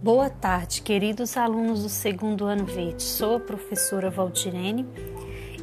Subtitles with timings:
[0.00, 3.02] Boa tarde, queridos alunos do segundo ano verde.
[3.02, 4.86] Sou a professora Valdirene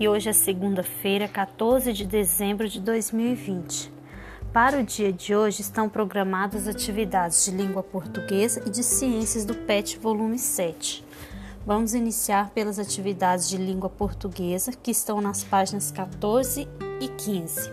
[0.00, 3.92] e hoje é segunda-feira, 14 de dezembro de 2020.
[4.50, 9.54] Para o dia de hoje estão programadas atividades de língua portuguesa e de ciências do
[9.54, 11.04] PET volume 7.
[11.66, 16.66] Vamos iniciar pelas atividades de língua portuguesa que estão nas páginas 14
[17.02, 17.70] e 15.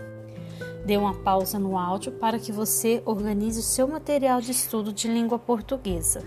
[0.84, 5.08] Dê uma pausa no áudio para que você organize o seu material de estudo de
[5.08, 6.22] língua portuguesa.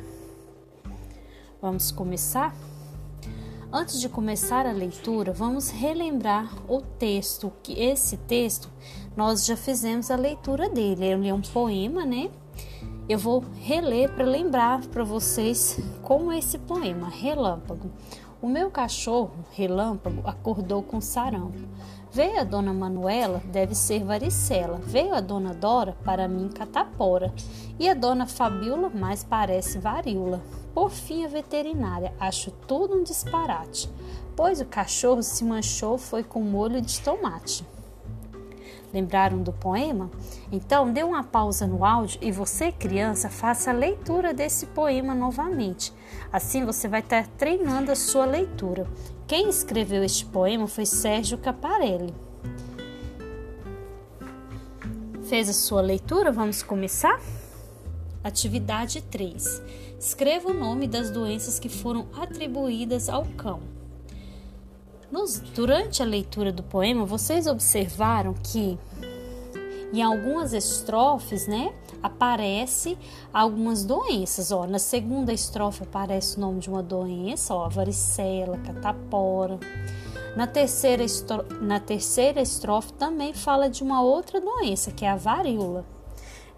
[1.64, 2.54] Vamos começar?
[3.72, 8.70] Antes de começar a leitura, vamos relembrar o texto, que esse texto
[9.16, 11.06] nós já fizemos a leitura dele.
[11.06, 12.30] Ele é um poema, né?
[13.08, 17.90] Eu vou reler para lembrar para vocês como é esse poema, Relâmpago.
[18.44, 21.66] O meu cachorro, Relâmpago, acordou com sarampo.
[22.12, 24.82] Veio a dona Manuela, deve ser varicela.
[24.84, 27.34] Veio a dona Dora, para mim catapora.
[27.80, 30.44] E a dona Fabiola, mais parece varíola.
[30.74, 33.90] Por fim, a veterinária, acho tudo um disparate,
[34.36, 37.66] pois o cachorro se manchou foi com molho de tomate.
[38.94, 40.12] Lembraram do poema?
[40.52, 45.92] Então, dê uma pausa no áudio e você, criança, faça a leitura desse poema novamente.
[46.32, 48.86] Assim você vai estar treinando a sua leitura.
[49.26, 52.14] Quem escreveu este poema foi Sérgio Caparelli.
[55.24, 56.32] Fez a sua leitura?
[56.32, 57.20] Vamos começar?
[58.24, 59.62] Atividade 3.
[60.00, 63.62] Escreva o nome das doenças que foram atribuídas ao cão.
[65.14, 68.80] Nos, durante a leitura do poema, vocês observaram que
[69.94, 72.98] em algumas estrofes, né, aparece
[73.32, 74.52] algumas doenças.
[74.52, 79.60] Ó, na segunda estrofe aparece o nome de uma doença, ó, varicela, catapora.
[80.36, 81.46] Na terceira, estro...
[81.62, 85.86] na terceira estrofe também fala de uma outra doença, que é a varíola.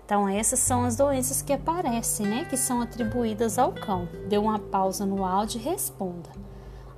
[0.06, 2.45] Então, essas são as doenças que aparecem, né?
[2.45, 4.08] Que são atribuídas ao cão.
[4.29, 6.29] Dê uma pausa no áudio e responda.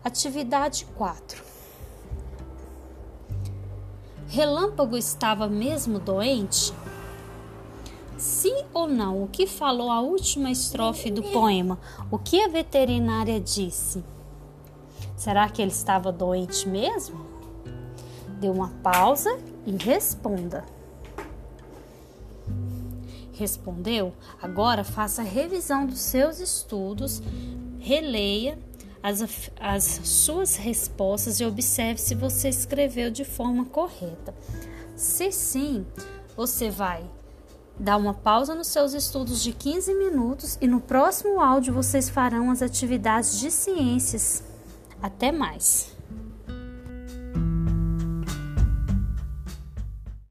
[0.07, 1.56] Atividade 4.
[4.27, 6.73] Relâmpago estava mesmo doente?
[8.17, 9.23] Sim ou não?
[9.23, 11.79] O que falou a última estrofe do poema?
[12.11, 14.03] O que a veterinária disse?
[15.15, 17.25] Será que ele estava doente mesmo?
[18.39, 20.65] Dê uma pausa e responda.
[23.33, 24.13] Respondeu?
[24.41, 27.21] Agora faça a revisão dos seus estudos,
[27.79, 28.59] releia
[29.07, 29.23] as,
[29.57, 34.35] as suas respostas e observe se você escreveu de forma correta.
[34.95, 35.85] Se sim,
[36.35, 37.09] você vai
[37.79, 42.51] dar uma pausa nos seus estudos de 15 minutos e no próximo áudio vocês farão
[42.51, 44.43] as atividades de ciências.
[45.01, 45.96] Até mais!